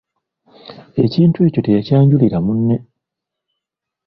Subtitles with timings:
[1.05, 2.77] Ekintu ekyo teyakyanjulira munne.